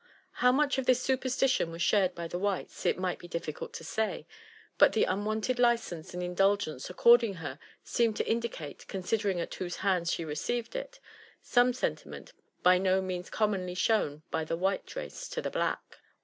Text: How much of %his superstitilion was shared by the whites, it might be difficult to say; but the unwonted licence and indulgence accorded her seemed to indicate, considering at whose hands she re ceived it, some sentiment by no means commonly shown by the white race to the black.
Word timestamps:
How 0.41 0.51
much 0.51 0.79
of 0.79 0.85
%his 0.87 0.99
superstitilion 0.99 1.69
was 1.69 1.83
shared 1.83 2.15
by 2.15 2.27
the 2.27 2.39
whites, 2.39 2.87
it 2.87 2.97
might 2.97 3.19
be 3.19 3.27
difficult 3.27 3.71
to 3.73 3.83
say; 3.83 4.25
but 4.79 4.93
the 4.93 5.03
unwonted 5.03 5.59
licence 5.59 6.11
and 6.15 6.23
indulgence 6.23 6.89
accorded 6.89 7.35
her 7.35 7.59
seemed 7.83 8.15
to 8.17 8.27
indicate, 8.27 8.87
considering 8.87 9.39
at 9.39 9.53
whose 9.53 9.75
hands 9.85 10.11
she 10.11 10.25
re 10.25 10.33
ceived 10.33 10.73
it, 10.73 10.99
some 11.43 11.71
sentiment 11.71 12.33
by 12.63 12.79
no 12.79 12.99
means 12.99 13.29
commonly 13.29 13.75
shown 13.75 14.23
by 14.31 14.43
the 14.43 14.57
white 14.57 14.95
race 14.95 15.29
to 15.29 15.39
the 15.39 15.51
black. 15.51 15.99